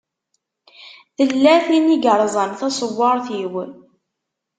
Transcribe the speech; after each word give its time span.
Tella 1.17 1.55
tin 1.65 1.85
i 1.95 1.97
yeṛẓan 2.03 2.51
taṣewwaṛt-iw. 2.59 3.53